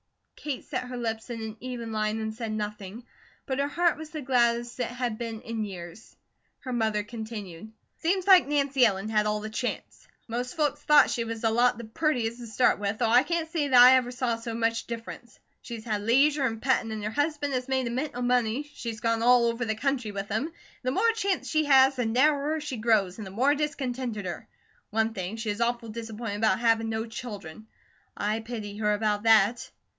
Kate 0.35 0.63
set 0.65 0.85
her 0.85 0.97
lips 0.97 1.29
in 1.29 1.39
an 1.39 1.57
even 1.59 1.91
line 1.91 2.19
and 2.19 2.33
said 2.33 2.51
nothing, 2.51 3.05
but 3.45 3.59
her 3.59 3.67
heart 3.67 3.95
was 3.99 4.09
the 4.09 4.23
gladdest 4.23 4.79
it 4.79 4.87
had 4.87 5.19
been 5.19 5.39
in 5.41 5.63
years. 5.63 6.15
Her 6.61 6.73
mother 6.73 7.03
continued: 7.03 7.71
"Seems 7.99 8.25
like 8.25 8.47
Nancy 8.47 8.83
Ellen 8.83 9.09
had 9.09 9.27
all 9.27 9.41
the 9.41 9.51
chance. 9.51 10.07
Most 10.27 10.55
folks 10.57 10.81
thought 10.81 11.11
she 11.11 11.23
was 11.23 11.43
a 11.43 11.51
lot 11.51 11.77
the 11.77 11.83
purtiest 11.83 12.39
to 12.39 12.47
start 12.47 12.79
with, 12.79 12.97
though 12.97 13.05
I 13.11 13.21
can't 13.21 13.51
say 13.51 13.67
that 13.67 13.79
I 13.79 13.97
ever 13.97 14.09
saw 14.09 14.35
so 14.37 14.55
much 14.55 14.87
difference. 14.87 15.37
She's 15.61 15.85
had 15.85 16.01
leisure 16.01 16.45
an' 16.45 16.59
pettin', 16.59 16.89
and 16.91 17.03
her 17.03 17.11
husband 17.11 17.53
has 17.53 17.67
made 17.67 17.85
a 17.85 17.91
mint 17.91 18.15
o' 18.15 18.23
money; 18.23 18.63
she's 18.73 18.99
gone 19.01 19.21
all 19.21 19.45
over 19.45 19.63
the 19.63 19.75
country 19.75 20.09
with 20.11 20.29
him, 20.29 20.45
and 20.47 20.53
the 20.81 20.89
more 20.91 21.11
chance 21.11 21.47
she 21.47 21.65
has, 21.65 21.97
the 21.97 22.07
narrower 22.07 22.59
she 22.59 22.77
grows, 22.77 23.19
and 23.19 23.27
the 23.27 23.31
more 23.31 23.53
discontenteder. 23.53 24.47
One 24.89 25.13
thing, 25.13 25.35
she 25.35 25.51
is 25.51 25.61
awful 25.61 25.89
disappointed 25.89 26.37
about 26.37 26.57
havin' 26.59 26.89
no 26.89 27.05
children. 27.05 27.67
I 28.17 28.39
pity 28.39 28.77
her 28.77 28.93
about 28.95 29.21
that." 29.21 29.69